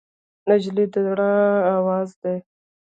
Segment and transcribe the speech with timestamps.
[0.47, 1.29] نجلۍ د زړه
[1.75, 2.37] آواز دی.